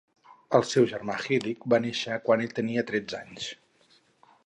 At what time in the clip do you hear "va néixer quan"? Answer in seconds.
1.75-2.45